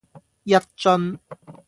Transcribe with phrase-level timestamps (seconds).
[0.45, 1.19] 一樽